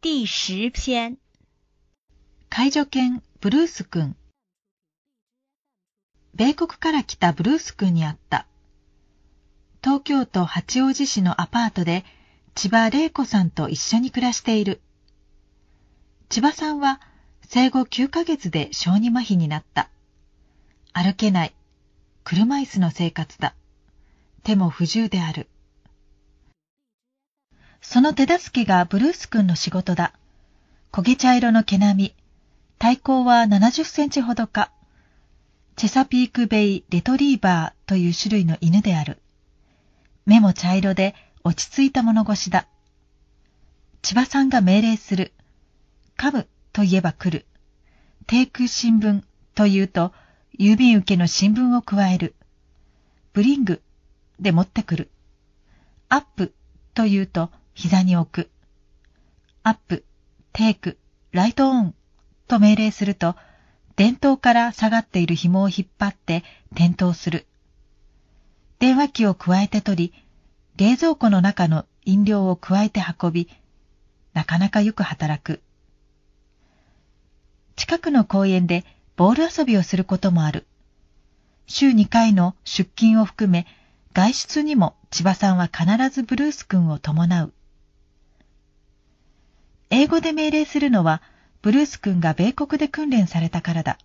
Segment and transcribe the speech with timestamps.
[0.00, 1.18] 第十篇
[2.48, 4.14] 介助犬ブルース君
[6.36, 8.46] 米国から来たブルース君に会った。
[9.82, 12.04] 東京都八王子市のアパートで
[12.54, 14.80] 千葉玲子さんと一緒に暮らしている。
[16.28, 17.00] 千葉さんは
[17.48, 19.90] 生後9ヶ月で小児麻痺になった。
[20.92, 21.54] 歩けない。
[22.22, 23.56] 車椅子の生活だ。
[24.44, 25.47] 手も不自由である。
[27.80, 30.12] その手助けがブルース君の仕事だ。
[30.92, 32.14] 焦げ茶色の毛並み。
[32.78, 34.70] 体高は70センチほどか。
[35.76, 39.18] チェサピークベイレトリーバーという種類の犬である。
[40.26, 41.14] 目も茶色で
[41.44, 42.66] 落ち着いた物腰だ。
[44.02, 45.32] 千葉さんが命令する。
[46.16, 47.46] 噛むと言えば来る。
[48.26, 49.22] テイク新聞
[49.54, 50.12] と言うと、
[50.58, 52.34] 郵便受けの新聞を加える。
[53.32, 53.80] bring
[54.40, 55.10] で持ってくる。
[56.08, 56.52] アップ
[56.94, 58.50] と言うと、膝に置く。
[59.62, 61.94] up、take、light on
[62.48, 63.36] と命令すると、
[63.94, 66.42] 電灯から下がっている紐を引っ張って
[66.74, 67.46] 点灯する。
[68.80, 70.24] 電話機を咥えて取り、
[70.76, 73.48] 冷蔵庫の中の飲料を咥えて運び、
[74.34, 75.62] なかなかよく働く。
[77.76, 80.66] 近くの公園でボール遊びをすることもある。
[81.68, 83.68] 週2回の出勤を含め、
[84.14, 87.52] 外出にも千葉さんは必ずブルース君を伴う。
[89.90, 91.22] 英語で命令するのは、
[91.62, 93.98] ブルース君が米国で訓練されたからだ。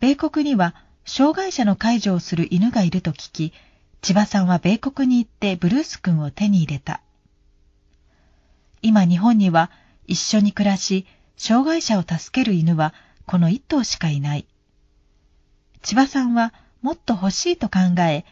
[0.00, 3.52] 米国には、障害者の介助をする犬がいると聞き、
[4.00, 7.00] 千葉さんは米国に行ってブルース君を手に入れた。
[8.82, 9.70] 今日本には
[10.06, 12.92] 一緒に暮らし、障害者を助ける犬は
[13.26, 14.46] この一頭しかいない。
[15.82, 18.26] 千葉さんはもっと欲しいと考え、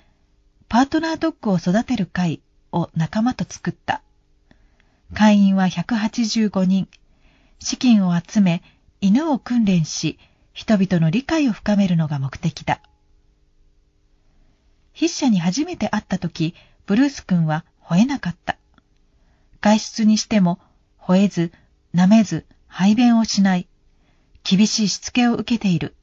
[0.68, 4.02] パートナードッグを育てる会を仲間と作った。
[5.14, 6.88] 会員は185人。
[7.58, 8.62] 資金を集め、
[9.00, 10.18] 犬を訓練し、
[10.52, 12.80] 人々の理解を深めるのが目的だ。
[14.94, 16.54] 筆者に初めて会った時、
[16.86, 18.56] ブルース君は吠えなかった。
[19.60, 20.58] 外出にしても、
[21.00, 21.52] 吠えず、
[21.94, 23.68] 舐めず、排便をしない。
[24.44, 25.94] 厳しいしつけを受けている。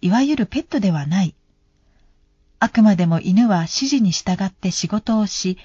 [0.00, 1.34] いわゆるペットではない。
[2.58, 5.58] あくまでも犬は指示に従って仕事をし、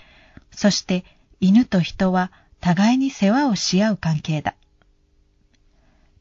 [0.52, 1.06] そして
[1.40, 4.56] 犬と人は互いに世話をし合う関係だ。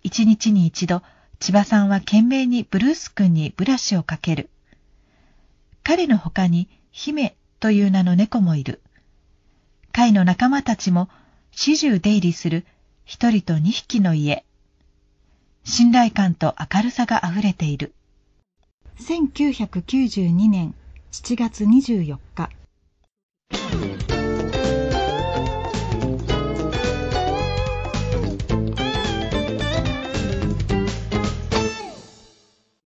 [0.03, 1.03] 一日に一度、
[1.41, 4.51] 千葉さんは懸命にブルース君にブラシをかける。
[5.83, 8.81] 彼の他に姫という名の猫もいる。
[9.93, 11.09] 飼いの仲間たちも
[11.51, 12.67] 始終出入りする
[13.05, 14.45] 一人と二匹の家。
[15.65, 17.95] 信頼感と明るさがあふれている。
[19.01, 20.75] 1992年
[21.13, 22.51] 7月24日